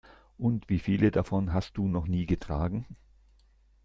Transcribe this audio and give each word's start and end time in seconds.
Und 0.39 0.67
wie 0.67 0.79
viele 0.79 1.11
davon 1.11 1.53
hast 1.53 1.77
du 1.77 1.87
noch 1.87 2.07
nie 2.07 2.25
getragen? 2.25 2.87